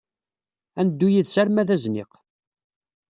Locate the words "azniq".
1.75-2.11